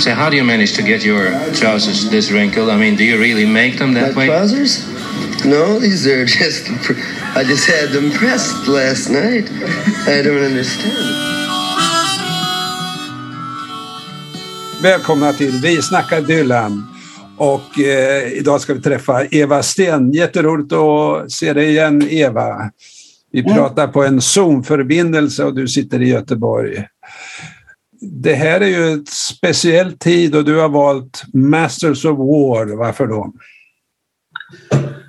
[0.00, 2.68] So how do you manage to get your trousers this wrinkled?
[2.70, 4.26] I mean, do you really make them that My way?
[4.26, 4.86] trousers?
[5.44, 6.70] No, these are just.
[7.36, 9.50] I just had them pressed last night.
[10.06, 11.28] I don't understand.
[14.82, 16.86] Välkomna till Vi snackar Dylan.
[17.36, 20.12] Och eh, idag ska vi träffa Eva Sten.
[20.12, 22.70] Jätteroligt att se dig igen Eva.
[23.32, 26.84] Vi pratar på en Zoom-förbindelse och du sitter i Göteborg.
[28.00, 32.76] Det här är ju ett speciell tid och du har valt Masters of War.
[32.76, 33.32] Varför då?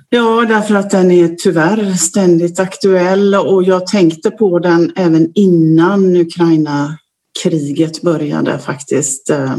[0.08, 6.16] Ja, därför att den är tyvärr ständigt aktuell och jag tänkte på den även innan
[6.16, 9.30] Ukraina-kriget började faktiskt.
[9.30, 9.56] Eh,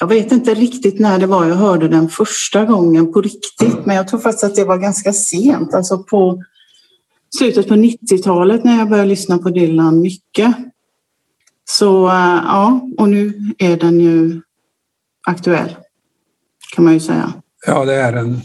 [0.00, 3.96] jag vet inte riktigt när det var jag hörde den första gången på riktigt men
[3.96, 6.42] jag tror faktiskt att det var ganska sent, alltså på
[7.38, 10.56] slutet på 90-talet när jag började lyssna på Dylan mycket.
[11.64, 14.40] Så eh, ja, och nu är den ju
[15.26, 15.76] aktuell
[16.74, 17.32] kan man ju säga.
[17.66, 18.40] Ja, det är en.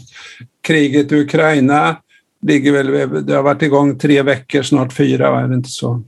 [0.62, 1.96] Kriget i Ukraina
[2.42, 5.40] ligger väl, det har varit igång tre veckor, snart fyra, va?
[5.40, 6.02] är det inte så?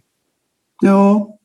[0.81, 1.39] Ja,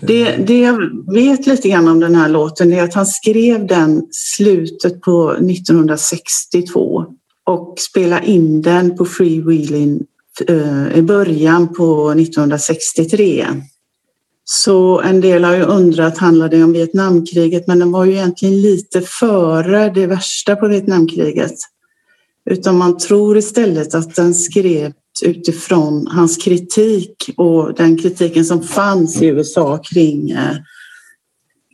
[0.00, 0.80] Det, det jag
[1.14, 7.06] vet lite grann om den här låten är att han skrev den slutet på 1962
[7.44, 10.06] och spelade in den på Freewheeling
[10.48, 13.46] Eh, i början på 1963.
[14.44, 17.66] Så en del har ju undrat, handlade det om Vietnamkriget?
[17.66, 21.54] Men den var ju egentligen lite före det värsta på Vietnamkriget.
[22.50, 29.22] Utan man tror istället att den skrevs utifrån hans kritik och den kritiken som fanns
[29.22, 30.56] i USA kring eh,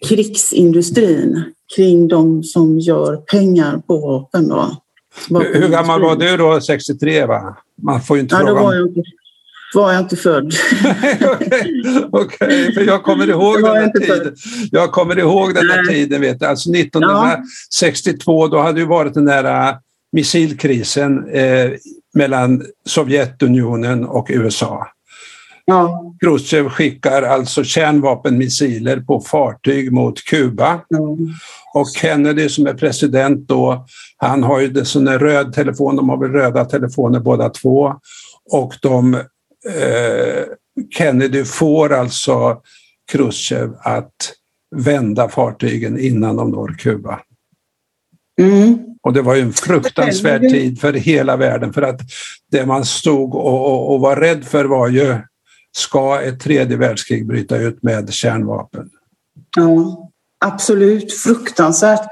[0.08, 1.42] krigsindustrin,
[1.76, 4.48] kring de som gör pengar på vapen.
[4.48, 4.76] Då.
[5.28, 7.56] Hur hur gammal var du då, 63 va?
[7.82, 9.02] Man får ju inte Ja, fråga var jag inte,
[9.74, 10.44] var jag inte född.
[11.32, 14.36] Okej, okej, för jag kommer ihåg den här tiden.
[14.70, 16.46] Jag kommer ihåg den här tiden, vet du.
[16.46, 19.74] Alltså 1962, då hade ju varit den där äh,
[20.12, 21.70] missilkrisen eh,
[22.14, 24.86] mellan Sovjetunionen och USA.
[25.68, 30.80] Ja, Khrushchev skickar alltså kärnvapenmissiler på fartyg mot Kuba.
[30.88, 31.16] ja.
[31.74, 36.08] Och Kennedy som är president då, han har ju en sån där röd telefon, de
[36.08, 37.94] har väl röda telefoner båda två.
[38.50, 40.44] Och de, eh,
[40.90, 42.60] Kennedy får alltså
[43.12, 44.32] Khrushchev att
[44.76, 47.20] vända fartygen innan de når Kuba.
[48.40, 48.78] Mm.
[49.02, 52.00] Och det var ju en fruktansvärd tid för hela världen för att
[52.50, 55.18] det man stod och, och, och var rädd för var ju,
[55.76, 58.90] ska ett tredje världskrig bryta ut med kärnvapen?
[59.56, 60.10] Ja,
[60.44, 61.12] absolut.
[61.12, 62.08] Fruktansvärt.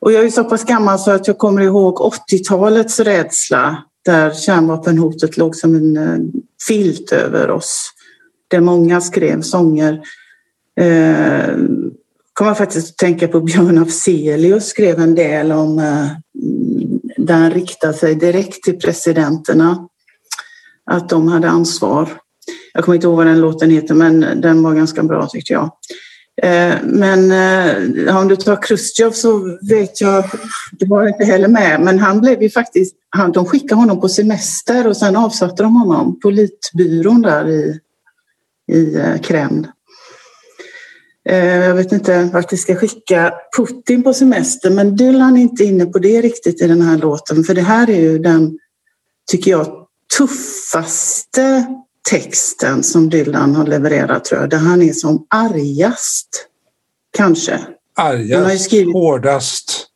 [0.00, 1.98] Och jag är så pass gammal så att jag kommer ihåg
[2.30, 6.18] 80-talets rädsla där kärnvapenhotet låg som en eh,
[6.68, 7.90] filt över oss.
[8.48, 10.00] Där många skrev sånger.
[10.80, 11.56] Eh,
[12.32, 16.06] kommer faktiskt att tänka på Björn Afzelius skrev en del om eh,
[17.16, 19.88] där han riktade sig direkt till presidenterna.
[20.90, 22.08] Att de hade ansvar.
[22.74, 25.70] Jag kommer inte ihåg vad den låten heter men den var ganska bra tyckte jag.
[26.42, 30.24] Eh, men eh, om du tar Khrushchev så vet jag,
[30.72, 34.08] det var inte heller med, men han blev ju faktiskt, han, de skickade honom på
[34.08, 37.80] semester och sen avsatte de honom, politbyrån där i,
[38.72, 39.66] i eh, Kreml.
[41.26, 45.86] Jag vet inte vart vi ska skicka Putin på semester men Dylan är inte inne
[45.86, 48.58] på det riktigt i den här låten för det här är ju den,
[49.30, 49.66] tycker jag,
[50.18, 51.66] tuffaste
[52.10, 56.46] texten som Dylan har levererat tror jag, där han är som argast.
[57.16, 57.60] Kanske.
[57.94, 59.86] Han Argast, skrivit- hårdast.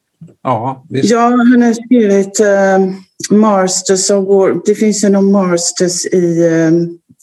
[0.42, 1.10] Ja, visst.
[1.10, 4.60] Ja, han har skrivit uh, Masters of War.
[4.66, 6.72] Det finns ju någon Masters i uh,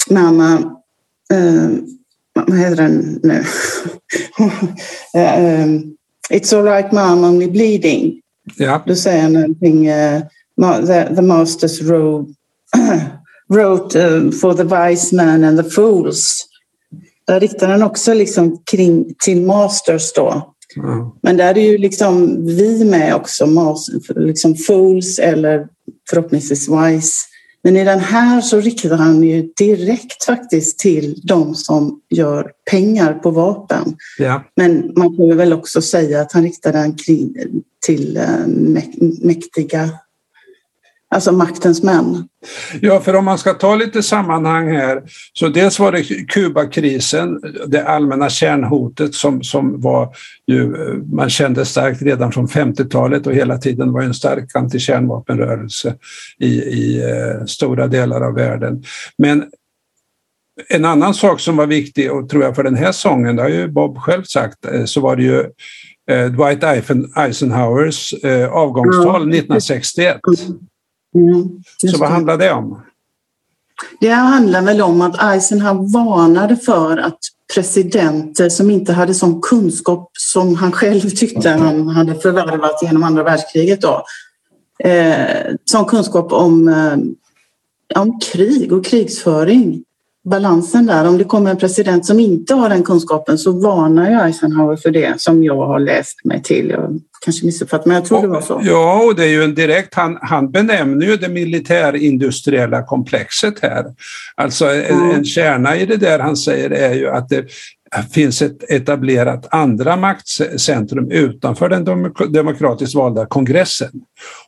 [0.10, 0.54] Mamma...
[1.34, 1.78] Uh,
[2.34, 3.44] vad heter den nu?
[5.16, 5.96] Eh, um,
[6.30, 8.22] It's alright mom, only bleeding.
[8.58, 8.84] Ja.
[8.88, 9.90] Då säger han någonting...
[9.90, 10.22] Uh,
[10.86, 12.34] the, the Masters wrote,
[13.54, 16.46] wrote uh, for the wise man and the fools.
[17.28, 20.56] Där riktar han också liksom kring, till Masters då.
[20.76, 21.18] Ja.
[21.22, 23.76] Men där är ju liksom vi med också,
[24.16, 25.68] liksom fools eller
[26.10, 27.14] förhoppningsvis wise.
[27.64, 33.14] Men i den här så riktar han ju direkt faktiskt till de som gör pengar
[33.14, 33.96] på vapen.
[34.18, 34.44] Ja.
[34.56, 37.36] Men man får väl också säga att han riktar den kring,
[37.86, 39.90] till eh, mäk- mäktiga,
[41.16, 42.28] alltså maktens män.
[42.82, 45.04] Ja, för om man ska ta lite sammanhang här,
[45.34, 50.16] så dels var det Kubakrisen, det allmänna kärnhotet som, som var
[50.48, 50.74] ju,
[51.14, 55.96] man kände starkt redan från 50-talet och hela tiden var en stark antikärnvapenrörelse
[56.40, 58.84] i, i eh, stora delar av världen.
[59.18, 59.46] Men
[60.70, 63.50] En annan sak som var viktig och tror jag för den här sången, det har
[63.50, 65.40] ju Bob själv sagt, eh, så var det ju
[66.12, 66.64] eh, Dwight
[67.18, 68.14] Eisenhowers
[68.52, 69.30] avgångstal mm.
[69.30, 70.18] 1961.
[71.16, 71.64] Mm.
[71.78, 72.82] så vad handlar det om?
[74.00, 77.20] Det handlar väl om att Eisenhower varnade för att
[77.54, 83.24] presidenter som inte hade sån kunskap som han själv tyckte han hade förvärvat genom andra
[83.24, 84.06] världskriget då.
[84.80, 89.84] Eh, sån kunskap om, eh, om krig och krigsföring
[90.26, 91.08] balansen där.
[91.08, 94.92] Om det kommer en president som inte har den kunskapen så varnar ju Eisenhower för
[94.92, 96.70] det som jag har läst mig till.
[96.70, 98.62] Jag kanske missuppfattat men jag tror det var så.
[98.64, 103.86] Ja, och det är ju en direkt, han, han benämner ju det militärindustriella komplexet här.
[104.36, 105.16] Alltså en, mm.
[105.16, 107.46] en kärna i det där han säger är ju att det
[108.14, 113.92] finns ett etablerat andra maktcentrum utanför den demokratiskt valda kongressen.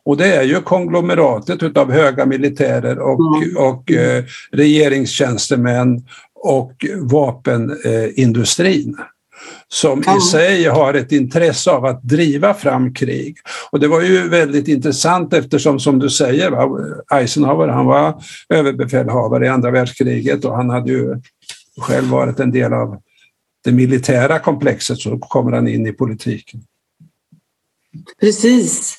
[0.04, 3.56] Och det är ju konglomeratet av höga militärer och, mm.
[3.56, 6.02] och eh, regeringstjänstemän
[6.34, 8.96] och vapenindustrin
[9.68, 13.36] som i sig har ett intresse av att driva fram krig.
[13.70, 16.52] Och det var ju väldigt intressant eftersom, som du säger,
[17.14, 21.20] Eisenhower han var överbefälhavare i andra världskriget och han hade ju
[21.80, 22.98] själv varit en del av
[23.68, 26.60] det militära komplexet så kommer han in i politiken.
[28.20, 28.94] Precis.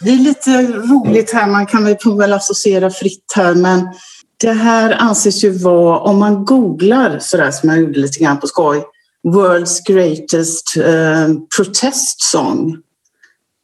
[0.00, 3.88] Det är lite roligt här, man kan väl associera fritt här, men
[4.36, 8.46] det här anses ju vara, om man googlar sådär som jag gjorde lite grann på
[8.46, 8.84] skoj,
[9.24, 12.76] World's Greatest uh, Protest Song,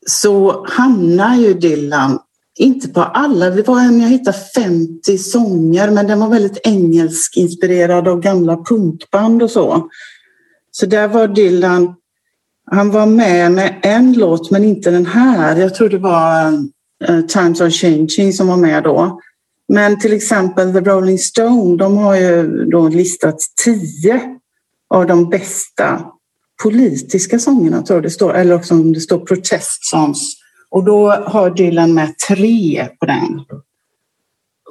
[0.07, 2.19] så hamnar ju Dylan
[2.59, 7.37] inte på alla, det var en jag hittade 50 sånger men den var väldigt engelsk
[7.37, 9.89] inspirerad av gamla punkband och så.
[10.73, 11.95] Så där var Dylan,
[12.71, 15.57] han var med med en låt men inte den här.
[15.57, 16.53] Jag tror det var
[17.09, 19.21] uh, Times Are Changing som var med då.
[19.69, 24.21] Men till exempel The Rolling Stone, de har ju då listat tio
[24.91, 26.05] av de bästa
[26.63, 30.35] politiska sångerna, tror jag det står, eller också om det står protest songs.
[30.71, 33.41] Och då har Dylan med tre på den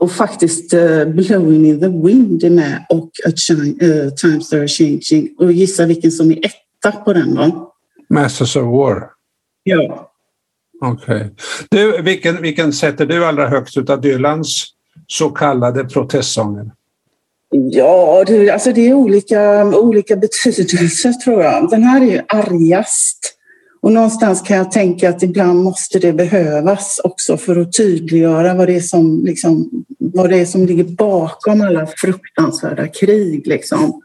[0.01, 3.31] och faktiskt uh, Blowing in the Wind är med och A
[3.81, 5.35] uh, Times Are Changing.
[5.37, 7.73] Och gissa vilken som är etta på den då?
[8.09, 9.09] Masters of War.
[9.63, 10.11] Ja.
[10.81, 11.29] Okej.
[11.69, 12.01] Okay.
[12.01, 14.65] vilken, vilken sätter du allra högst av Dylans
[15.07, 16.71] så kallade protestsånger?
[17.49, 21.69] Ja, det, alltså det är olika, olika betydelser tror jag.
[21.69, 23.37] Den här är ju argast.
[23.81, 28.67] Och någonstans kan jag tänka att ibland måste det behövas också för att tydliggöra vad
[28.67, 29.69] det är som, liksom,
[29.99, 33.47] vad det är som ligger bakom alla fruktansvärda krig.
[33.47, 34.01] Liksom.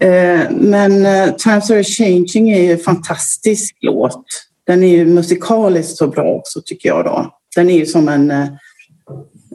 [0.00, 4.24] Eh, men eh, Times Are Changing är ju en fantastisk låt.
[4.66, 7.04] Den är ju musikaliskt så bra också tycker jag.
[7.04, 7.30] Då.
[7.56, 8.48] Den är ju som en, eh,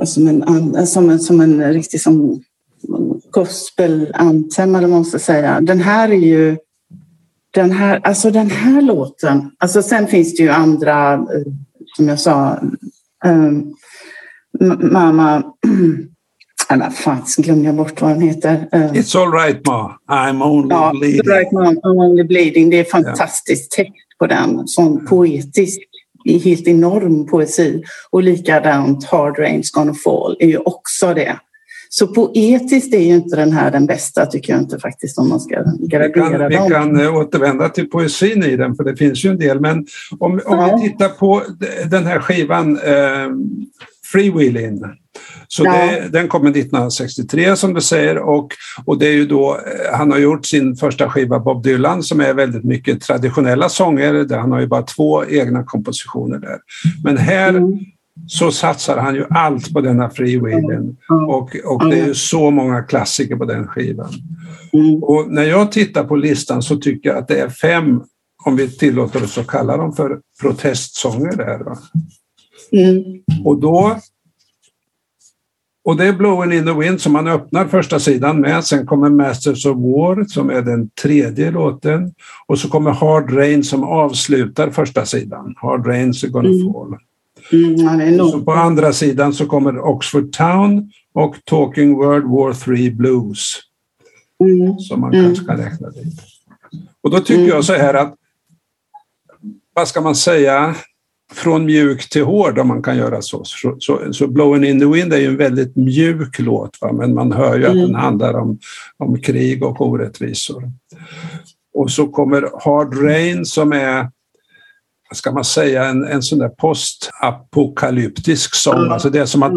[0.06, 2.44] som en, som en, som en riktig som
[3.32, 5.62] gospel anthem eller vad man ska säga.
[5.62, 6.58] Den här är ju
[7.52, 11.54] den här, alltså den här låten, alltså sen finns det ju andra, eh,
[11.96, 12.60] som jag sa,
[13.26, 13.76] um,
[14.92, 15.44] Mamma,
[16.70, 18.70] eller fan, glömde jag bort vad den heter.
[18.72, 21.22] Um, It's all right ma, I'm only ja, bleeding.
[21.22, 22.70] It's right, ma, I'm only bleeding.
[22.70, 23.84] Det är fantastisk ja.
[23.84, 25.80] text på den, sån poetisk,
[26.44, 27.84] helt enorm poesi.
[28.10, 31.40] Och likadant Hard Rain's gonna fall är ju också det.
[31.92, 35.40] Så poetiskt är ju inte den här den bästa tycker jag inte faktiskt om man
[35.40, 39.26] ska gradera vi kan, Vi kan eh, återvända till poesin i den för det finns
[39.26, 39.86] ju en del men
[40.20, 40.80] om, om ja.
[40.82, 41.44] vi tittar på
[41.86, 43.30] den här skivan eh,
[44.12, 44.82] Freewheeling
[45.48, 45.72] så ja.
[45.72, 48.54] det, den kommer 1963 som du säger och,
[48.86, 52.20] och det är ju då eh, han har gjort sin första skiva Bob Dylan som
[52.22, 54.14] är väldigt mycket traditionella sånger.
[54.14, 56.58] Där han har ju bara två egna kompositioner där.
[57.04, 57.80] Men här mm
[58.28, 60.98] så satsar han ju allt på denna freewheelen.
[61.28, 64.14] Och, och det är ju så många klassiker på den skivan.
[65.02, 68.02] Och när jag tittar på listan så tycker jag att det är fem,
[68.46, 71.62] om vi tillåter oss att kalla dem för protestsånger där.
[72.72, 73.22] Mm.
[73.46, 74.00] Och då
[75.90, 78.64] och det är Blowing in the Wind som man öppnar första sidan med.
[78.64, 82.14] Sen kommer Masters of War som är den tredje låten.
[82.48, 85.54] Och så kommer Hard Rain som avslutar första sidan.
[85.58, 86.74] Hard Rain's are gonna mm.
[86.74, 86.98] fall.
[87.52, 93.56] Mm, så på andra sidan så kommer Oxford Town och Talking World War 3 Blues.
[94.44, 94.80] Mm.
[94.80, 95.26] Som man mm.
[95.26, 96.20] kanske kan räkna dit.
[97.02, 98.16] Och då tycker jag så här att,
[99.74, 100.76] vad ska man säga,
[101.34, 103.44] från mjuk till hård om man kan göra så.
[103.44, 106.92] Så, så, så Blowing in the Wind är ju en väldigt mjuk låt, va?
[106.92, 108.60] men man hör ju att den handlar om,
[108.98, 110.72] om krig och orättvisor.
[111.74, 114.12] Och så kommer Hard Rain som är
[115.16, 118.78] ska man säga, en, en sån där postapokalyptisk sång.
[118.78, 118.92] Mm.
[118.92, 119.54] Alltså det är som att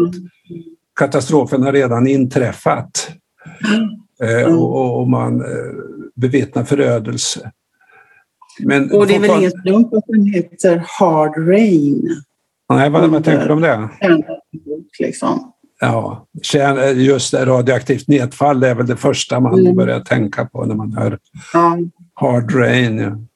[0.95, 3.11] katastrofen har redan inträffat.
[4.23, 5.47] Eh, och, och, man eh,
[6.15, 7.51] bevittnar förödelse.
[8.59, 12.09] Men och det är väl ingen slump att den heter Hard Rain?
[12.69, 13.89] Nej, vad, vad tänker du om det?
[14.99, 15.53] Liksom.
[15.79, 16.27] Ja,
[16.95, 19.75] just radioaktivt nedfall är väl det första man mm.
[19.75, 21.19] börjar tänka på när man hör
[21.53, 21.77] ja.
[22.13, 23.27] Hard Rain.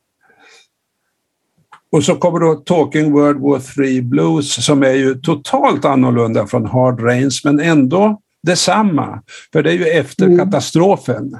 [1.91, 6.65] Och så kommer då Talking World War 3 Blues som är ju totalt annorlunda från
[6.65, 9.21] Hard Rains men ändå detsamma.
[9.53, 10.37] För det är ju efter mm.
[10.37, 11.39] katastrofen.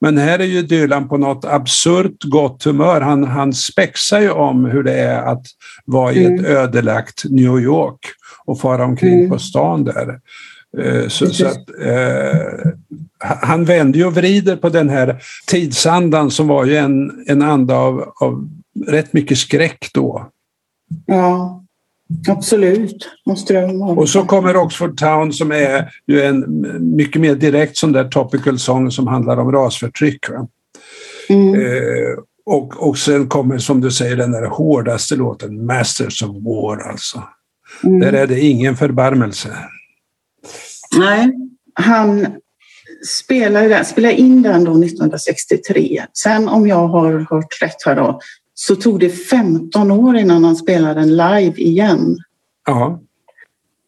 [0.00, 3.00] Men här är ju Dylan på något absurt gott humör.
[3.00, 5.46] Han, han spexar ju om hur det är att
[5.84, 6.44] vara i ett mm.
[6.44, 7.98] ödelagt New York
[8.44, 9.30] och fara omkring mm.
[9.30, 10.20] på stan där.
[10.78, 12.70] Eh, så, så att, eh,
[13.18, 17.76] han vänder ju och vrider på den här tidsandan som var ju en, en anda
[17.76, 18.48] av, av
[18.86, 20.30] rätt mycket skräck då.
[21.06, 21.64] Ja,
[22.28, 23.08] absolut.
[23.26, 26.44] Måste och så kommer Oxford Town som är ju en
[26.96, 30.26] mycket mer direkt sån där topical song som handlar om rasförtryck.
[31.28, 31.54] Mm.
[31.54, 36.90] Eh, och, och sen kommer som du säger den där hårdaste låten, Masters of War
[36.90, 37.22] alltså.
[37.84, 38.00] Mm.
[38.00, 39.48] Där är det ingen förbarmelse.
[40.98, 41.32] Nej,
[41.74, 42.26] han
[43.06, 46.04] spelade, spelade in den då 1963.
[46.12, 48.20] Sen om jag har hört rätt här då
[48.66, 52.18] så tog det 15 år innan han spelade den live igen.
[52.66, 53.00] Ja.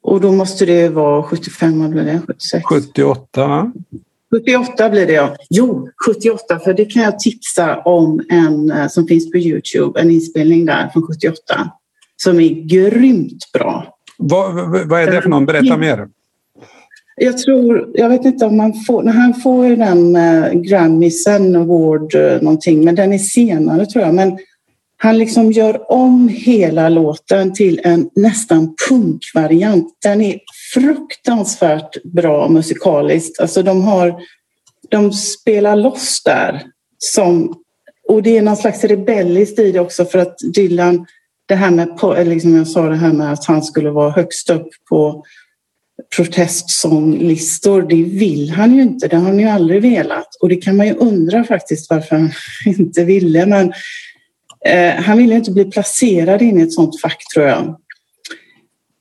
[0.03, 2.21] Och då måste det vara 75, vad blir det?
[2.27, 2.65] 76?
[2.65, 3.73] 78
[4.31, 5.37] 78 blir det ja.
[5.51, 10.11] Jo, 78, för det kan jag tipsa om en eh, som finns på Youtube, en
[10.11, 11.71] inspelning där från 78
[12.17, 13.97] som är grymt bra.
[14.19, 14.55] Vad,
[14.89, 15.47] vad är det för någon?
[15.47, 16.09] Berätta mer.
[17.17, 22.15] Jag tror, jag vet inte om man får, när han får den uh, Grammysen Award
[22.15, 24.15] uh, någonting, men den är senare tror jag.
[24.15, 24.39] Men
[25.05, 29.99] han liksom gör om hela låten till en nästan punkvariant.
[30.03, 30.39] Den är
[30.75, 33.41] fruktansvärt bra musikaliskt.
[33.41, 34.15] Alltså de har,
[34.91, 36.63] de spelar loss där.
[36.99, 37.55] Som,
[38.09, 41.07] och det är någon slags rebelliskt i det också för att Dylan,
[41.47, 44.69] det här med, liksom jag sa det här med att han skulle vara högst upp
[44.89, 45.25] på
[46.17, 49.09] protestsånglistor, det vill han ju inte.
[49.09, 50.35] Det har han ju aldrig velat.
[50.41, 52.33] Och det kan man ju undra faktiskt varför han
[52.67, 53.47] inte ville.
[53.47, 53.73] Men
[54.69, 57.77] Eh, han ville inte bli placerad in i ett sånt fack tror jag.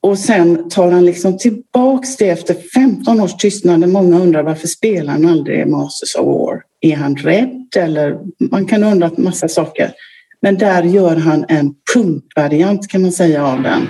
[0.01, 3.89] Och sen tar han liksom tillbaks det efter 15 års tystnad.
[3.89, 6.61] Många undrar varför spelar han aldrig Masters of War?
[6.81, 7.67] Är han rädd?
[7.75, 8.19] Eller
[8.51, 9.91] man kan undra en massa saker.
[10.41, 13.87] Men där gör han en punkvariant kan man säga av den.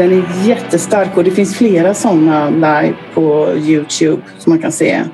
[0.00, 5.04] Den är jättestark och det finns flera sådana live på Youtube som man kan se.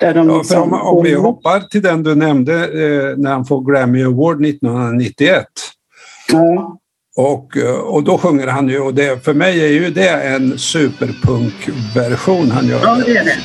[0.00, 3.44] Där de ja, liksom om, om vi hoppar till den du nämnde eh, när han
[3.44, 5.46] får Grammy Award 1991.
[6.32, 6.78] Ja.
[7.16, 10.58] Och, eh, och då sjunger han ju, och det, för mig är ju det en
[10.58, 12.80] superpunk-version han gör.
[12.82, 13.36] Ja, det är det.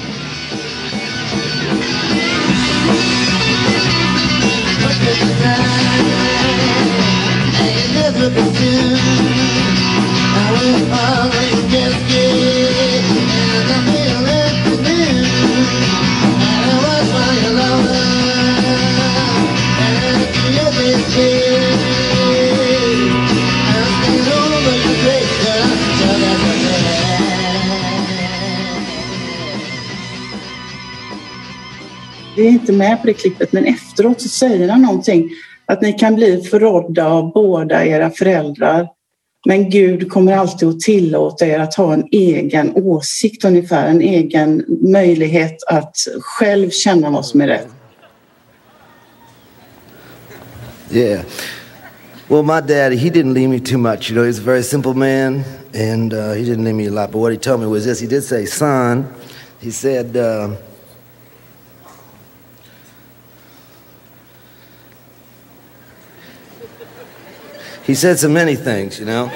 [32.69, 35.29] Inte med på det klippet, men efteråt så säger han någonting
[35.65, 38.87] att ni kan bli förrådda av båda era föräldrar
[39.45, 44.65] men Gud kommer alltid att tillåta er att ha en egen åsikt ungefär, en egen
[44.67, 47.67] möjlighet att själv känna vad som är rätt.
[50.91, 51.21] Yeah.
[52.27, 54.09] Well, my dad, he didn't leave me too much.
[54.09, 55.43] You know, he's a very simple man,
[55.73, 57.11] and uh, he didn't leave me a lot.
[57.11, 59.05] But what he told me was this: he did say, "Son,"
[59.59, 60.15] he said.
[60.15, 60.55] Uh,
[67.87, 69.27] He said so many things, you know.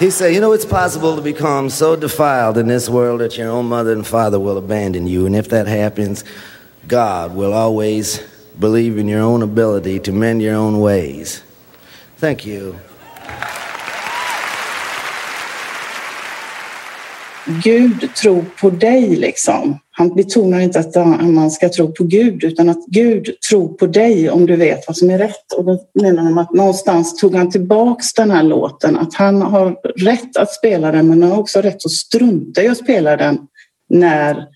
[0.00, 3.48] He said, You know, it's possible to become so defiled in this world that your
[3.48, 5.26] own mother and father will abandon you.
[5.26, 6.24] And if that happens,
[6.88, 8.18] God will always
[8.58, 11.44] believe in your own ability to mend your own ways.
[12.16, 12.80] Thank you.
[17.64, 19.78] Gud tror på dig liksom.
[19.90, 24.30] Han betonar inte att man ska tro på Gud utan att Gud tror på dig
[24.30, 25.52] om du vet vad som är rätt.
[25.56, 29.76] Och då menar de att någonstans tog han tillbaks den här låten, att han har
[29.96, 33.38] rätt att spela den men han har också rätt att strunta i att spela den
[33.88, 34.46] när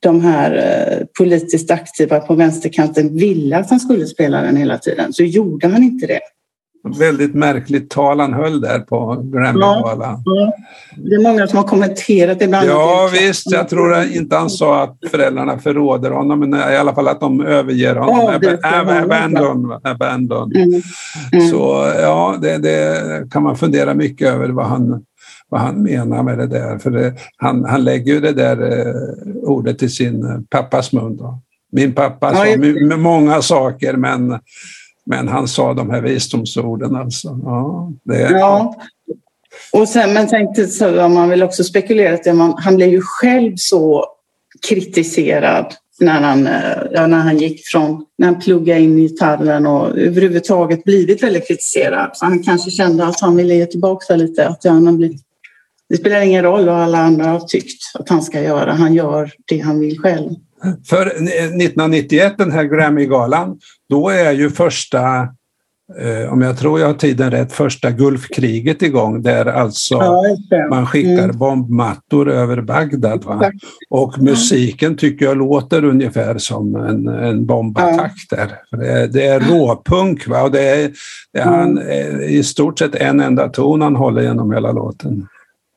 [0.00, 5.12] de här eh, politiskt aktiva på vänsterkanten ville att han skulle spela den hela tiden.
[5.12, 6.20] Så gjorde han inte det.
[6.98, 10.22] Väldigt märkligt tal han höll där på Grammygalan.
[10.24, 10.52] Ja,
[10.96, 12.44] det är många som har kommenterat det.
[12.44, 16.94] Ibland ja visst, jag tror inte han sa att föräldrarna förråder honom, men i alla
[16.94, 18.38] fall att de överger honom.
[18.42, 19.80] Ja, abandon.
[19.84, 20.52] abandon.
[20.56, 20.82] Mm.
[21.32, 21.48] Mm.
[21.48, 25.04] Så ja, det, det, kan man fundera mycket över vad han,
[25.48, 26.78] vad han menar med det där.
[26.78, 28.94] För det, han, han lägger ju det där eh,
[29.42, 31.16] ordet till sin pappas mun.
[31.16, 31.40] Då.
[31.72, 34.38] Min pappa sa ja, många saker men
[35.08, 37.40] men han sa de här visdomsorden alltså.
[37.44, 38.74] Ja, det, ja.
[39.72, 43.52] Och sen, men tänkte så, man vill också spekulera att man, han blev ju själv
[43.56, 44.04] så
[44.68, 49.98] kritiserad när han, eh, ja, när han gick från, när han pluggade in gitarren och
[49.98, 52.10] överhuvudtaget blivit väldigt kritiserad.
[52.14, 55.22] Så han kanske kände att han ville ge tillbaka lite, att han har blivit,
[55.88, 59.32] det spelar ingen roll vad alla andra har tyckt att han ska göra, han gör
[59.46, 60.30] det han vill själv.
[60.88, 65.20] För 1991, den här Grammy-galan, då är ju första,
[65.98, 70.22] eh, om jag tror jag har tiden rätt, första Gulfkriget igång där alltså
[70.70, 71.38] man skickar mm.
[71.38, 73.24] bombmattor över Bagdad.
[73.24, 73.52] Va?
[73.90, 78.78] Och musiken tycker jag låter ungefär som en, en bombattack där.
[78.78, 80.42] Det är, det är råpunk va?
[80.42, 80.90] och det är,
[81.32, 82.20] det är han, mm.
[82.20, 85.28] i stort sett en enda ton han håller genom hela låten.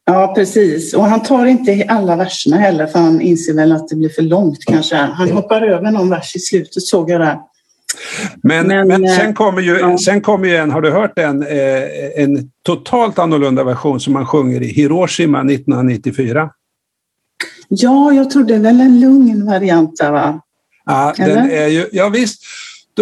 [0.06, 0.94] Ja, precis.
[0.94, 4.22] Och han tar inte alla verserna heller för han inser väl att det blir för
[4.22, 4.96] långt kanske.
[4.96, 7.40] Han hoppar över någon vers i slutet såg jag där.
[8.44, 9.98] Men, men, men sen, eh, kommer ju, ja.
[9.98, 14.26] sen kommer ju en, har du hört en, eh, en totalt annorlunda version som man
[14.26, 16.50] sjunger i Hiroshima 1994?
[17.68, 20.42] Ja, jag tror det är väl en lugn variant där va?
[20.86, 22.44] Ja, den är ju, ja visst.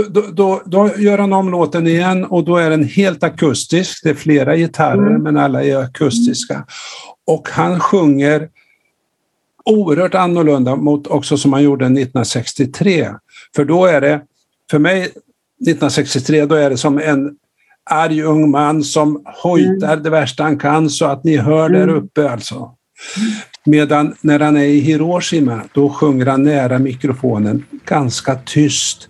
[0.03, 4.03] Då, då, då, gör han om låten igen och då är den helt akustisk.
[4.03, 5.23] Det är flera gitarrer mm.
[5.23, 6.65] men alla är akustiska.
[7.27, 8.49] Och han sjunger
[9.65, 13.09] oerhört annorlunda mot också som han gjorde 1963.
[13.55, 14.21] För då är det,
[14.71, 17.35] för mig 1963, då är det som en
[17.89, 20.03] arg ung man som hojtar mm.
[20.03, 21.95] det värsta han kan så att ni hör där mm.
[21.95, 22.71] uppe alltså.
[23.65, 29.09] Medan när han är i Hiroshima, då sjunger han nära mikrofonen, ganska tyst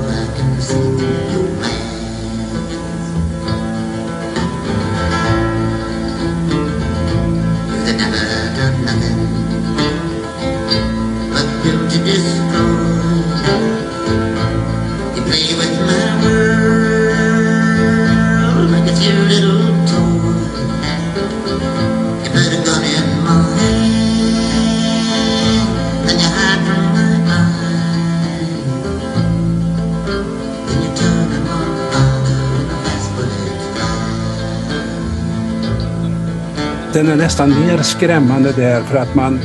[37.01, 39.39] den är nästan mer skrämmande där för att man,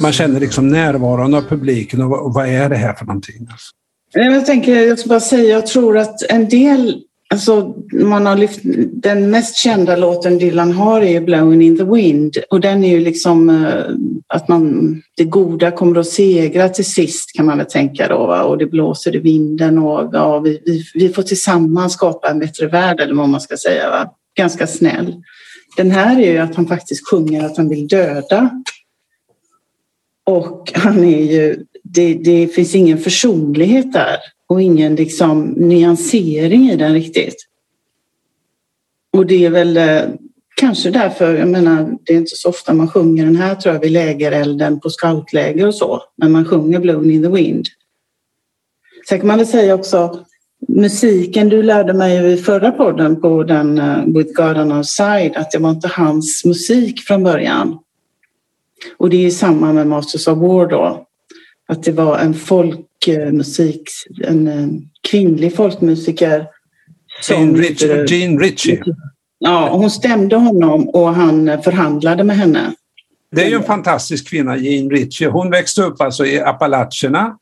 [0.00, 3.48] man känner liksom närvaron av publiken och, och vad är det här för någonting?
[3.50, 3.70] Alltså?
[4.12, 8.60] Jag tänker, jag ska bara säga, jag tror att en del Alltså, man har lyft,
[8.92, 13.00] den mest kända låten Dylan har är Blowing in the wind och den är ju
[13.00, 13.84] liksom eh,
[14.28, 18.42] att man, det goda kommer att segra till sist kan man väl tänka då va?
[18.42, 22.66] och det blåser i vinden och ja, vi, vi, vi får tillsammans skapa en bättre
[22.66, 23.90] värld eller vad man ska säga.
[23.90, 24.10] Va?
[24.36, 25.14] Ganska snäll.
[25.76, 28.62] Den här är ju att han faktiskt sjunger att han vill döda.
[30.24, 36.76] Och han är ju, det, det finns ingen försonlighet där och ingen liksom nyansering i
[36.76, 37.46] den riktigt.
[39.12, 40.02] Och det är väl eh,
[40.56, 43.80] kanske därför, jag menar, det är inte så ofta man sjunger den här tror jag
[43.80, 47.66] vid lägerelden på scoutläger och så, men man sjunger Blown in the wind.
[49.08, 50.24] Sen kan man väl säga också
[50.68, 55.36] musiken du lärde mig i förra podden på den uh, With God on our side
[55.36, 57.78] att det var inte hans musik från början.
[58.96, 61.06] Och det är samma med Masters of War då.
[61.68, 63.88] Att det var en folkmusik,
[64.24, 64.50] en
[65.10, 66.46] kvinnlig folkmusiker
[67.28, 68.82] Jean, Rich, Jean Ritchie.
[69.38, 72.72] Ja, hon stämde honom och han förhandlade med henne.
[73.32, 75.28] Det är ju en fantastisk kvinna, Jean Ritchie.
[75.28, 77.36] Hon växte upp alltså i Appalacherna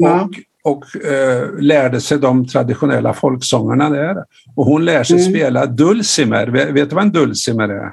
[0.00, 0.28] och, ja.
[0.66, 4.16] Och eh, lärde sig de traditionella folksångerna där.
[4.56, 5.32] Och hon lär sig mm.
[5.32, 6.46] spela dulcimer.
[6.46, 7.92] Vet, vet, du vad en dulcimer är?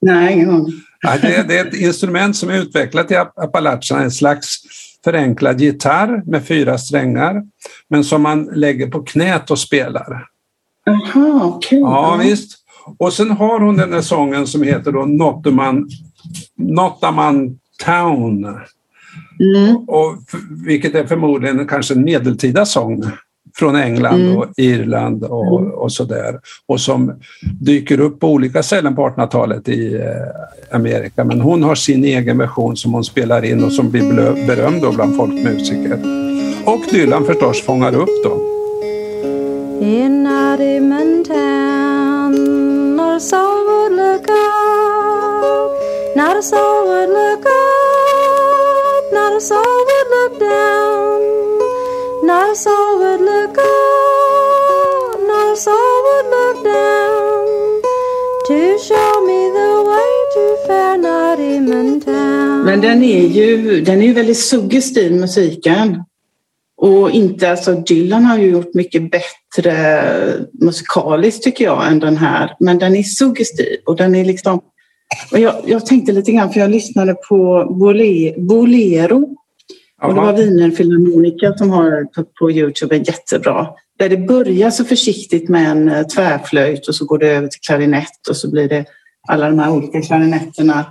[0.00, 0.72] Nej, ingen aning.
[1.00, 4.56] Ja, det, det, är ett instrument som är utvecklat i Appalacherna, en slags
[5.04, 7.42] förenklad gitarr med fyra strängar,
[7.88, 10.26] men som man lägger på knät och spelar.
[10.84, 11.48] Jaha, okej.
[11.48, 11.78] Okay.
[11.78, 12.58] Ja, visst.
[12.98, 15.88] Och sen har hon den där sången som heter då Nottaman,
[16.56, 18.60] Nottaman Town.
[19.40, 19.76] Mm.
[19.76, 20.16] Och,
[20.66, 23.04] vilket är förmodligen kanske en medeltida sång
[23.56, 24.36] från England mm.
[24.36, 25.72] och Irland och, mm.
[25.72, 26.40] och sådär.
[26.66, 27.12] Och som
[27.60, 31.24] dyker upp på olika ställen på 1800-talet i eh, Amerika.
[31.24, 34.92] Men hon har sin egen version som hon spelar in och som blir berömd då
[34.92, 35.98] bland folkmusiker.
[36.64, 38.50] Och Dylan förstås fångar upp då.
[39.80, 40.24] In
[43.14, 44.36] not a soul would look up,
[46.16, 47.73] not a soul would look up,
[49.36, 51.20] a soul would look down,
[52.22, 57.82] not a soul would look up, not a soul would look down
[58.46, 62.64] to show me the way to fair Nottingham town.
[62.64, 66.04] Men den är ju, den är ju väldigt suggestiv musiken.
[66.76, 72.56] Och inte, alltså Dylan har ju gjort mycket bättre musikaliskt tycker jag än den här.
[72.60, 74.60] Men den är suggestiv och den är liksom...
[75.32, 77.66] Och jag, jag tänkte lite grann, för jag lyssnade på
[78.36, 79.36] Bolero.
[80.02, 82.06] Och det var Wienerfilharmoniker som har
[82.38, 83.66] på Youtube, är jättebra.
[83.98, 87.60] Där det börjar så försiktigt med en eh, tvärflöjt och så går det över till
[87.60, 88.84] klarinett och så blir det
[89.28, 90.86] alla de här olika klarinetterna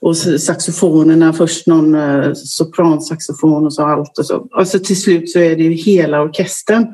[0.00, 4.46] och saxofonerna, först någon eh, sopransaxofon och så allt och så.
[4.58, 6.86] Och så till slut så är det ju hela orkestern.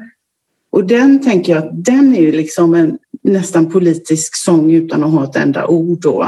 [0.70, 5.12] Och den tänker jag att den är ju liksom en nästan politisk sång utan att
[5.12, 6.26] ha ett enda ord då.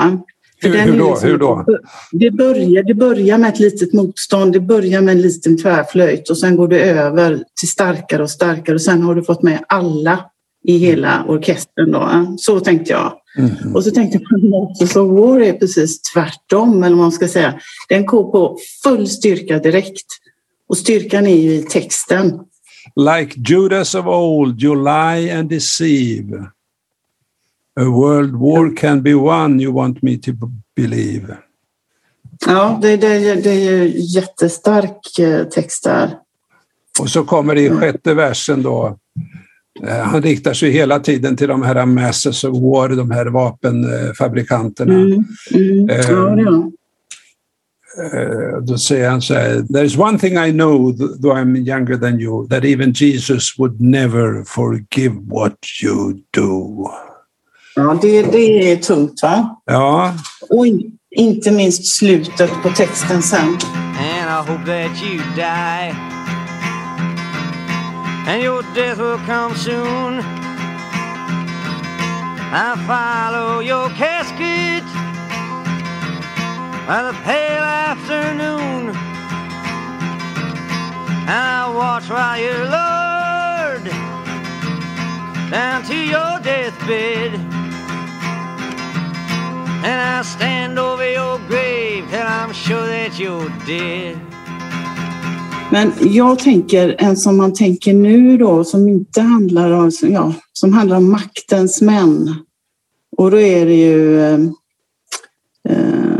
[0.62, 1.10] Hur, hur, då?
[1.10, 1.64] Liksom, hur då?
[2.12, 6.38] Det börjar, det börjar med ett litet motstånd, det börjar med en liten tvärflöjt och
[6.38, 10.24] sen går det över till starkare och starkare och sen har du fått med alla
[10.64, 11.92] i hela orkestern.
[11.92, 12.36] Då.
[12.38, 13.12] Så tänkte jag.
[13.38, 13.74] Mm.
[13.74, 17.28] Och så tänkte jag på Motors of War är precis tvärtom, eller vad man ska
[17.28, 17.54] säga.
[17.88, 20.06] Den går på full styrka direkt.
[20.68, 22.40] Och styrkan är ju i texten.
[22.96, 26.46] Like Judas of old, you lie and deceive.
[27.80, 30.32] A world war can be won, you want me to
[30.76, 31.36] believe.
[32.46, 36.16] Ja, det, det, det är ju jättestark eh, text där.
[37.00, 38.98] Och så kommer det i sjätte versen då.
[39.86, 44.94] Eh, han riktar sig hela tiden till de här Masters of War, de här vapenfabrikanterna.
[44.94, 45.24] Mm.
[45.54, 45.88] Mm.
[45.90, 46.70] Eh, ja,
[48.04, 51.96] eh, då säger han så här, There is one thing I know, though I'm younger
[51.96, 56.90] than you, that even Jesus would never forgive what you do.
[57.80, 59.60] Ja, det, det är tungt va?
[59.66, 60.14] Ja.
[60.50, 63.58] Och in, inte minst slutet på texten sen.
[63.98, 65.94] And I hope that you die
[68.26, 70.20] and your death will come soon.
[72.52, 74.84] I follow your casket
[76.86, 78.90] by the pale afternoon.
[81.28, 83.90] And I watch while you're lowered
[85.50, 87.59] down to your deathbed.
[89.84, 94.16] And I stand over your grave till I'm sure that you're dead.
[95.70, 100.72] Men jag tänker en som man tänker nu då som inte handlar om, ja, som
[100.72, 102.34] handlar om maktens män.
[103.16, 104.40] Och då är det ju eh,
[105.68, 106.10] eh,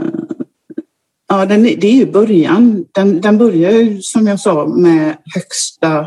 [1.28, 2.84] Ja, den, det är ju början.
[2.92, 6.06] Den, den börjar ju som jag sa med högsta...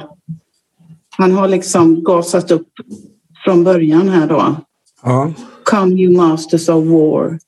[1.09, 2.67] Han har liksom gasat upp
[3.43, 4.55] från början här då.
[5.03, 5.33] Ja.
[5.65, 7.39] Come you masters of war,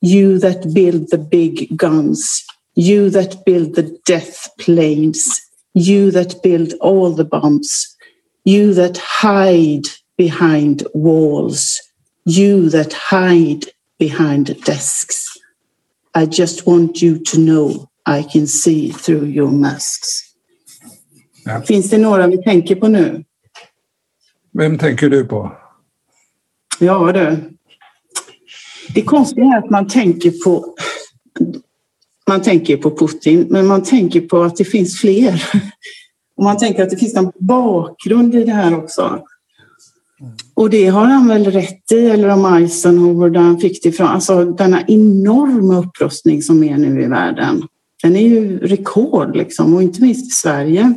[0.00, 2.44] you that build the big guns,
[2.78, 5.40] You that build the death planes,
[5.74, 7.96] you that build all the bombs,
[8.44, 11.80] you that hide behind walls,
[12.24, 13.64] you that hide
[13.98, 15.26] behind desks.
[16.14, 20.22] I just want you to know I can see through your masks.
[21.44, 21.62] Ja.
[21.62, 23.24] Finns det några vi tänker på nu?
[24.52, 25.52] Vem tänker du på?
[26.78, 27.57] Ja du.
[28.94, 30.74] Det konstiga är att man tänker på
[32.28, 35.42] man tänker på Putin, men man tänker på att det finns fler.
[36.36, 39.20] Och man tänker att det finns en bakgrund i det här också.
[40.54, 44.06] Och det har han väl rätt i, eller om Eisenhower, där han fick det ifrån.
[44.06, 47.62] Alltså denna enorma upprustning som är nu i världen.
[48.02, 50.94] Den är ju rekord liksom, och inte minst i Sverige.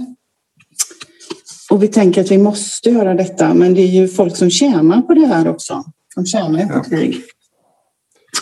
[1.69, 5.01] och vi tänker att vi måste göra detta, men det är ju folk som tjänar
[5.01, 5.84] på det här också.
[6.15, 7.21] De tjänar ju på krig.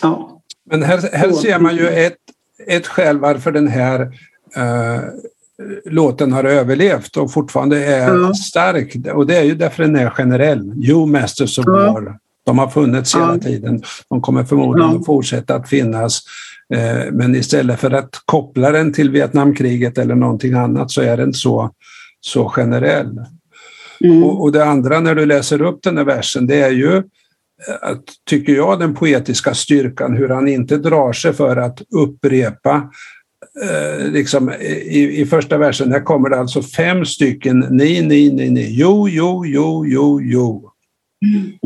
[0.01, 0.41] Ja.
[0.71, 2.17] Men här, här ser man ju ett,
[2.67, 4.01] ett skäl varför den här
[4.55, 5.01] eh,
[5.85, 8.33] låten har överlevt och fortfarande är Ja.
[8.33, 8.95] stark.
[9.13, 10.73] Och det är ju därför den är generell.
[10.89, 11.71] You Masters of Ja.
[11.71, 12.17] War.
[12.45, 13.39] De har funnits hela Ja.
[13.39, 13.83] tiden.
[14.09, 16.21] De kommer förmodligen att fortsätta att finnas.
[16.73, 21.33] Eh, men istället för att koppla den till Vietnamkriget eller någonting annat så är den
[21.33, 21.71] så,
[22.21, 23.19] så generell.
[24.03, 24.23] Mm.
[24.23, 27.03] Och, och det andra när du läser upp den här versen, det är ju,
[27.81, 32.89] att, tycker jag, den poetiska styrkan, hur han inte drar sig för att upprepa
[33.63, 38.49] eh, liksom, i, I första versen där kommer det alltså fem stycken ni, ni, ni,
[38.49, 40.71] ni, jo, jo, jo, jo, jo.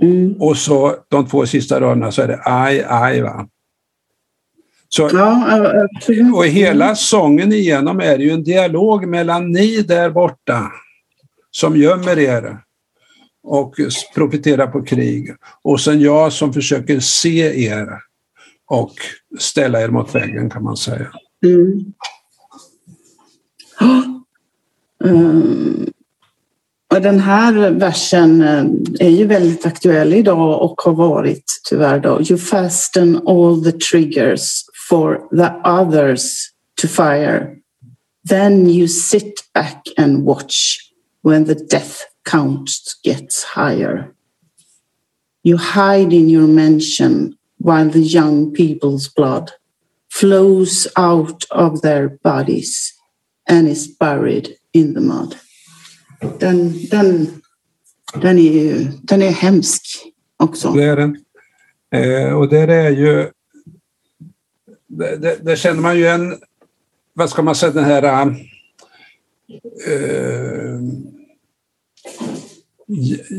[0.02, 0.34] Mm.
[0.40, 3.22] Och så de två sista raderna så är det aj, aj.
[3.22, 3.48] Va?
[4.90, 5.10] Så,
[6.36, 10.72] och hela sången igenom är ju en dialog mellan ni där borta
[11.52, 12.58] som gömmer er
[13.44, 13.76] och
[14.16, 17.88] profiterar på krig och sen jag som försöker se er
[18.66, 18.94] och
[19.40, 21.08] ställa er mot väggen kan man säga.
[21.46, 21.94] Mm.
[25.06, 25.90] Mm.
[26.94, 28.66] Och den här versen eh,
[29.08, 32.22] är ju väldigt aktuell idag och har varit tyvärr då.
[32.22, 36.50] You fasten all the triggers for the others
[36.82, 37.48] to fire.
[38.30, 40.78] Then you sit back and watch
[41.24, 42.70] when the death count
[43.04, 44.14] gets higher.
[45.44, 49.52] You hide in your mansion while the young people's blood
[50.10, 52.94] flows out of their bodies
[53.48, 55.36] and is buried in the mud.
[56.40, 57.42] Den, den,
[58.22, 59.84] den, är, ju, den är hemsk
[60.38, 60.72] också.
[60.72, 61.18] Det är den.
[61.92, 63.32] Eh, och där är ju...
[64.88, 66.38] Där, där, känner man ju en...
[67.14, 68.04] Vad ska man säga, den här...
[69.88, 70.80] Eh,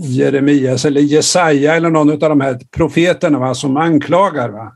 [0.02, 4.48] Jeremias eller Jesaja eller någon av de här profeterna va, som anklagar.
[4.48, 4.72] Va?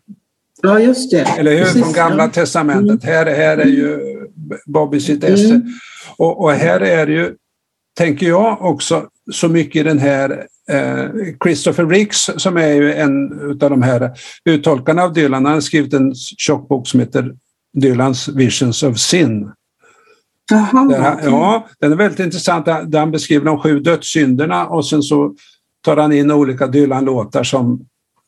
[0.63, 1.21] Ja, just det.
[1.39, 1.65] Eller hur?
[1.65, 2.31] Precis, Från Gamla ja.
[2.31, 3.05] Testamentet.
[3.05, 3.99] Här, här är ju
[4.67, 5.55] Bobby sitt esse.
[5.55, 5.63] Mm.
[6.17, 7.35] Och, och här är det ju,
[7.97, 11.05] tänker jag också, så mycket den här eh,
[11.45, 14.11] Christopher Ricks som är ju en av de här
[14.45, 15.45] uttolkarna av Dylan.
[15.45, 17.35] Han har skrivit en tjock bok som heter
[17.75, 19.51] Dylans Visions of Sin.
[20.51, 22.67] Jaha, ja, den är väldigt intressant.
[22.67, 25.35] Där han beskriver de sju dödssynderna och sen så
[25.85, 27.81] tar han in olika Dylan-låtar som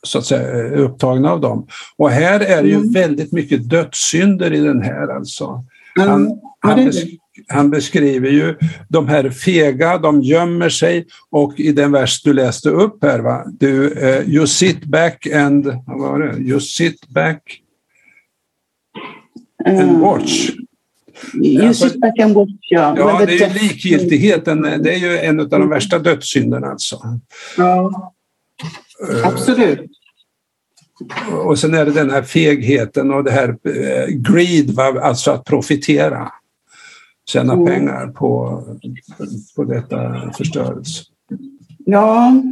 [0.03, 1.67] så att säga är upptagna av dem.
[1.97, 2.93] Och här är det ju Mm.
[2.93, 5.65] väldigt mycket dödssynder i den här alltså.
[5.95, 7.07] Han, ja, han, besk
[7.49, 8.57] han beskriver ju
[8.89, 13.45] de här fega, de gömmer sig och i den vers du läste upp här, va?
[13.59, 16.37] Du, eh, you sit back and, vad var det?
[16.39, 17.61] You sit back
[19.67, 20.01] and Mm.
[20.01, 20.51] watch.
[21.35, 22.95] You Alltså- sit back and watch, ja.
[22.99, 24.63] Ja, det är ju likgiltigheten.
[24.63, 27.19] Det är ju en av de värsta dödssynderna alltså.
[27.57, 28.13] Ja,
[29.25, 29.91] absolut.
[31.45, 35.01] Och sen är det den här fegheten och det här eh, greed, va?
[35.03, 36.33] alltså att profitera.
[37.29, 37.67] Tjäna Mm.
[37.67, 38.63] pengar på,
[39.57, 41.03] på detta förstörelse.
[41.87, 42.43] Ja,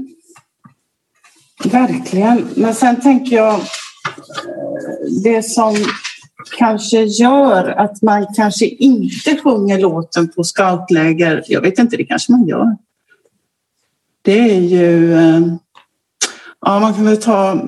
[1.65, 2.49] verkligen.
[2.57, 3.61] Men sen tänker jag eh,
[5.25, 5.77] det som
[6.59, 11.43] kanske gör att man kanske inte sjunger låten på scoutläger.
[11.47, 12.77] Jag vet inte, det kanske man gör.
[14.23, 15.15] Det är ju...
[15.15, 15.41] Eh,
[16.61, 17.61] ja, man kan väl ta...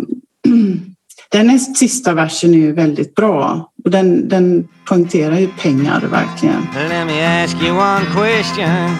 [1.30, 6.66] Den näst sista versen är ju väldigt bra och den, den poängterar ju pengar verkligen.
[6.88, 8.90] Let me ask you one question.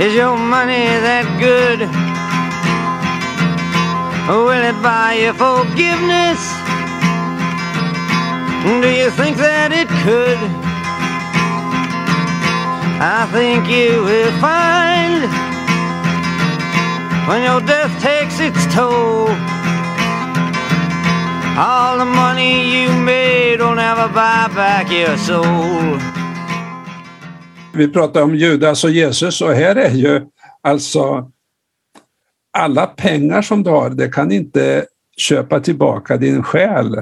[0.00, 1.88] Is your money that good?
[4.28, 6.69] Will it buy you forgiveness?
[8.62, 10.38] Do you think that it could?
[13.02, 15.22] I think you will find
[17.28, 19.28] when your death takes its toll.
[21.56, 25.98] All the money you made will never buy back your soul.
[27.72, 30.26] Vi pratar om Judas och Jesus och här är ju
[30.62, 31.30] alltså
[32.52, 36.96] alla pengar som du har, det kan inte köpa tillbaka din själ.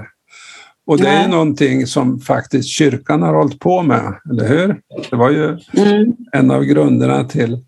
[0.88, 4.80] Och det är ju någonting som faktiskt kyrkan har hållit på med, eller hur?
[5.10, 6.16] Det var ju Mm.
[6.32, 7.58] en av grunderna till,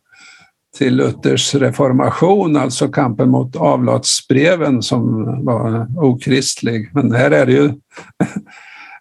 [0.79, 6.91] till Luthers reformation, alltså kampen mot avlatsbreven som var okristlig.
[6.95, 7.73] Men här är det ju,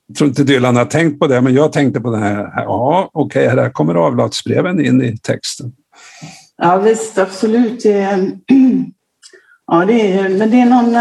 [0.08, 2.52] jag tror inte Dylan har tänkt på det, men jag tänkte på det här.
[2.56, 5.72] Ja, okej, här kommer avlatsbreven in i texten.
[6.58, 7.84] Ja visst, absolut.
[9.72, 10.96] Ja, det är, men det är någon...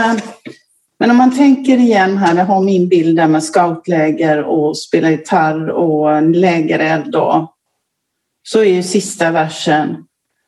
[0.98, 5.11] Men om man tänker igen här, jag har min bild där med scoutläger och spela
[5.11, 7.54] gitarr och en lägereld då.
[8.48, 10.04] så är ju sista versen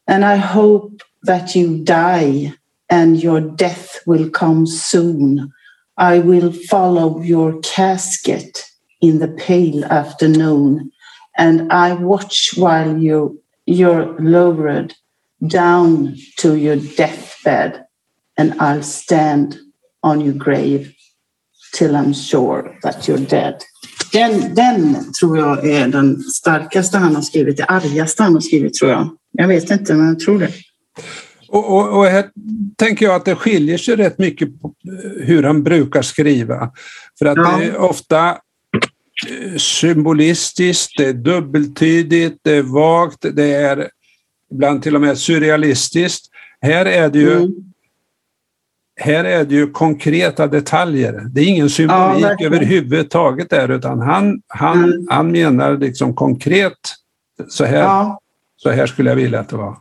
[0.07, 2.53] And I hope that you die
[2.93, 5.53] and your death will come soon.
[5.97, 8.65] I will follow your casket
[9.01, 10.91] in the pale afternoon
[11.39, 14.95] and I watch while you, you're lowered
[15.47, 17.85] down to your deathbed
[18.37, 19.59] and I'll stand
[20.07, 20.87] on your grave
[21.79, 23.55] till I'm sure that you're dead.
[24.13, 28.75] Den, den tror jag är den starkaste han har skrivit, det argaste han har skrivit
[28.75, 29.09] tror jag.
[29.33, 30.51] Jag vet inte, men jag tror det.
[31.49, 32.25] Och, och, och här
[32.77, 34.75] tänker jag att det skiljer sig rätt mycket på
[35.21, 36.71] hur han brukar skriva.
[37.19, 37.57] För att Ja.
[37.59, 43.89] det är ofta eh, symbolistiskt, det är dubbeltydigt, det är vagt, det är
[44.53, 46.27] ibland till och med surrealistiskt.
[46.61, 47.53] Här är det ju, Mm.
[49.01, 51.23] Här är det ju konkreta detaljer.
[51.33, 52.53] Det är ingen symbolik verkligen.
[52.55, 55.07] överhuvudtaget där utan han, han, Mm.
[55.11, 56.73] han menar liksom konkret,
[57.49, 58.21] så här, Ja,
[58.57, 59.77] så här skulle jag vilja att det var.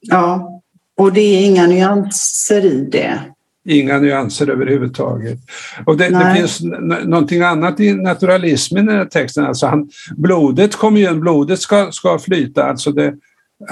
[0.00, 0.56] ja.
[0.96, 3.20] Och det är inga nyanser i det.
[3.64, 5.38] Inga nyanser överhuvudtaget.
[5.86, 6.60] Och det, det finns
[7.04, 9.44] någonting annat i naturalismen i den här texten.
[9.44, 12.64] Alltså han, blodet kommer igen, blodet ska, ska flyta.
[12.64, 13.14] Alltså det,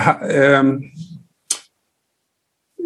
[0.05, 0.81] ha, ehm,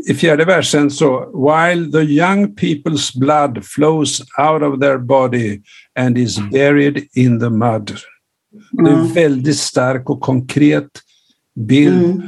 [0.09, 5.61] I fjärde versen så While the young people's blood flows out of their body
[6.01, 7.93] and is buried in the mud.
[8.73, 9.13] Det är en Mm.
[9.13, 10.89] väldigt stark och konkret
[11.55, 12.23] bild Mm.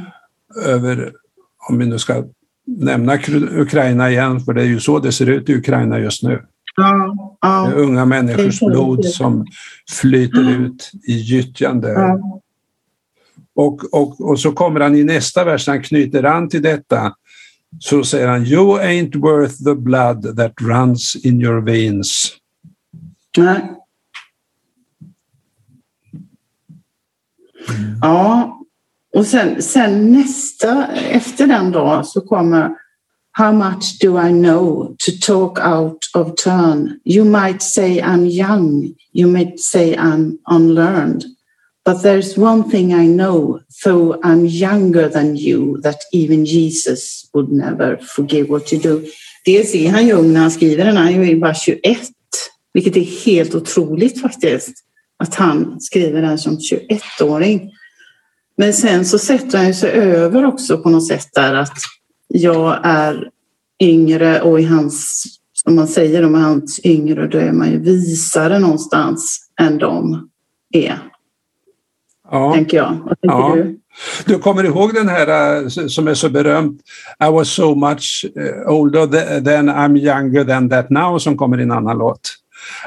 [0.65, 1.13] över,
[1.69, 2.23] om vi nu ska
[2.67, 3.17] nämna
[3.51, 6.41] Ukraina igen, för det är ju så det ser ut i Ukraina just nu.
[6.77, 9.45] Ja, ja, unga människors blod som
[10.01, 11.93] flyter ut i gyttjan där.
[11.93, 12.41] ja.
[13.57, 17.13] Och, och, och så kommer han i nästa vers, han knyter an till detta,
[17.79, 22.37] så säger han You ain't worth the blood that runs in your veins.
[23.37, 23.71] Nej.
[28.01, 28.59] Ja,
[29.13, 32.71] och sen, sen nästa, efter den då, så kommer
[33.37, 36.99] How much do I know to talk out of turn?
[37.03, 41.34] You might say I'm young, you might say I'm unlearned.
[41.85, 47.51] But there's one thing I know, though I'm younger than you, that even Jesus would
[47.51, 49.01] never forgive what you do.
[49.45, 51.99] Dels är han ung när han skriver den, han är ju bara 21,
[52.73, 54.73] vilket är helt otroligt faktiskt.
[55.17, 57.71] Att han skriver den som 21-åring.
[58.57, 61.77] Men sen så sätter han sig över också på något sätt där att
[62.27, 63.29] jag är
[63.81, 68.59] yngre och i hans, som man säger om hans yngre, då är man ju visare
[68.59, 70.29] någonstans än de
[70.73, 70.99] är,
[72.31, 72.53] Ja.
[72.53, 72.97] tänker jag.
[73.05, 73.55] Vad tänker Ja.
[73.55, 73.79] du?
[74.25, 76.79] Du kommer ihåg den här eh, som är så berömd,
[77.27, 81.59] I was so much eh, older th- then I'm younger than that now, som kommer
[81.59, 82.19] i en annan låt.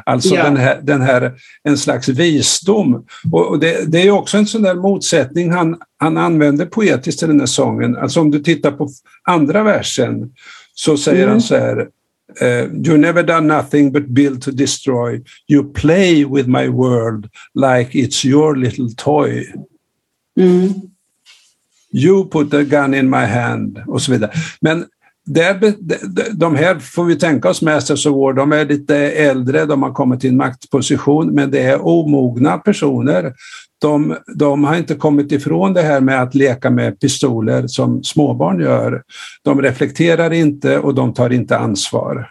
[0.06, 0.42] Alltså Ja.
[0.44, 3.04] den, här, den här, en slags visdom.
[3.32, 7.40] Och det, det är också en sån där motsättning han, han använder poetiskt i den
[7.40, 7.96] här sången.
[7.96, 8.88] Alltså om du tittar på
[9.28, 10.30] andra versen
[10.74, 11.30] så säger Mm.
[11.30, 11.88] han så här
[12.40, 15.20] eh, You never done nothing but build to destroy.
[15.46, 19.44] You play with my world like it's your little toy.
[20.38, 20.90] Mm.
[21.90, 24.32] You put a gun in my hand och så vidare.
[24.60, 24.86] Men
[25.28, 25.74] där, be-
[26.32, 29.92] de, här får vi tänka oss Masters of War, de är lite äldre, de har
[29.92, 33.34] kommit till en maktposition, men det är omogna personer.
[33.80, 38.60] De, de har inte kommit ifrån det här med att leka med pistoler som småbarn
[38.60, 39.02] gör.
[39.44, 42.30] De reflekterar inte och de tar inte ansvar.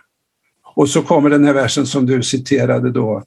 [0.75, 3.23] Och så kommer den här versen som du citerade då.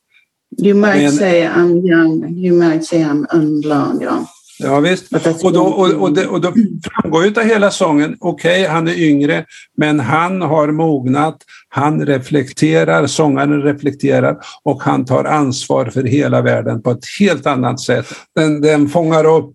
[0.62, 4.02] You might Men- say I'm young, you might say I'm unlearned.
[4.02, 4.26] Ja.
[4.62, 5.12] Ja, visst.
[5.44, 6.52] Och då, och, och, det, och då
[6.84, 9.44] framgår ju av hela sången, okej, han är yngre,
[9.76, 11.36] men han har mognat,
[11.68, 17.80] han reflekterar, sångaren reflekterar och han tar ansvar för hela världen på ett helt annat
[17.80, 18.06] sätt.
[18.34, 19.54] Den, den fångar upp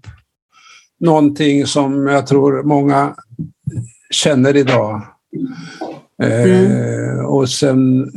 [0.99, 3.15] någonting som jag tror många
[4.09, 5.01] känner idag.
[6.23, 8.11] Eh, och sen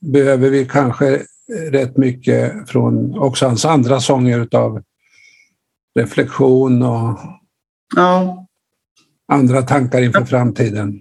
[0.00, 1.22] behöver vi kanske
[1.70, 4.82] rätt mycket från också hans andra sånger utav
[5.98, 7.18] reflektion och
[7.96, 8.46] ja,
[9.32, 11.00] andra tankar inför framtiden.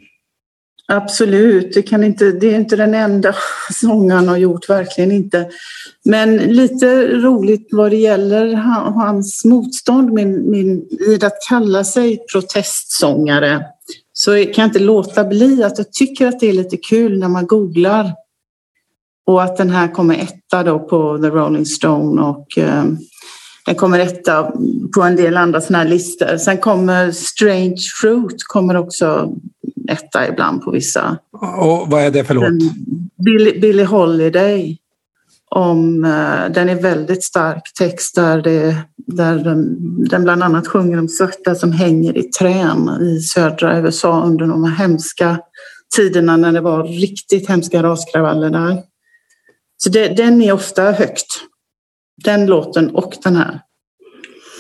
[0.88, 1.74] absolut.
[1.74, 3.36] Det, kan inte, det är inte den enda
[3.82, 5.50] sång han har gjort, verkligen inte.
[6.06, 12.20] Men lite roligt vad det gäller han- hans motstånd min, min, vid att kalla sig
[12.34, 13.66] protestsångare
[14.14, 17.28] så kan jag inte låta bli att jag tycker att det är lite kul när
[17.28, 18.14] man googlar
[19.26, 22.84] och att den här kommer etta då på The Rolling Stone och eh,
[23.66, 24.52] den kommer etta
[24.96, 26.38] på en del andra sådana här listor.
[26.38, 29.34] Sen kommer Strange Fruit kommer också
[29.90, 31.18] etta ibland på vissa.
[31.58, 32.74] Och vad är det för låt?
[33.26, 34.78] Billie, Billie Holiday.
[35.52, 39.78] om, eh, den är väldigt stark text där, det, där den,
[40.10, 44.64] den bland annat sjunger om svarta som hänger i trän i södra USA under de
[44.64, 45.40] här hemska
[45.96, 48.84] tiderna när det var riktigt hemska raskravaller där.
[49.78, 51.28] Så det, den är ofta högt.
[52.24, 53.62] Den låten och den här.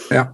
[0.09, 0.31] Ja.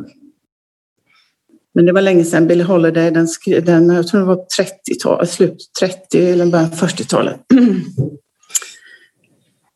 [1.73, 2.47] Men det var länge sedan.
[2.47, 7.39] Billie Holiday, den, skrev, den jag tror det var 30-tal, slut 30 eller början 40-talet.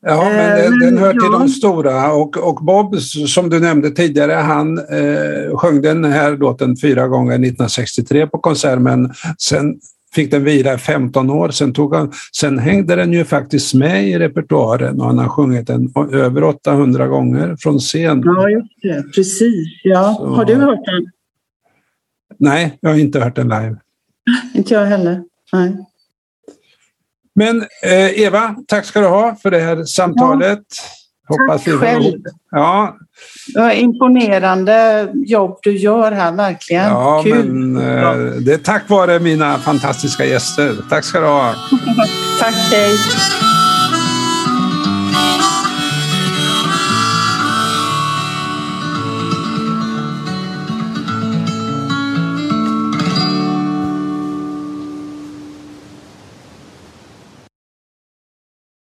[0.02, 1.40] Ja, men Eh, den, den hör till ja.
[1.40, 6.78] de stora och, och Bob, som du nämnde tidigare, han eh, sjöng den här låten
[6.78, 9.80] fyra gånger 1963 på konsert, men sen
[10.16, 11.50] fick den vila i 15 år.
[11.50, 15.68] Sen, tog han, sen hängde den ju faktiskt med i repertoaren och han har sjungit
[15.68, 18.22] den över 800 gånger från scen.
[18.26, 19.04] Ja, just det.
[19.16, 19.68] Precis.
[19.84, 20.16] Ja.
[20.20, 21.06] Så- Har du hört den?
[22.38, 23.76] Nej, jag har inte hört den live.
[24.54, 25.24] Inte jag heller.
[25.54, 25.78] Nej.
[27.36, 30.60] Men eh, Eva, tack ska du ha för det här samtalet.
[31.30, 32.22] Hoppas får själv.
[32.52, 32.98] Ja,
[33.74, 36.88] imponerande jobb du gör här, verkligen.
[36.88, 37.54] ja Kul.
[37.54, 40.76] men eh, det är tack vare mina fantastiska gäster.
[40.90, 41.54] Tack ska du ha.
[42.40, 42.98] Tack, hej.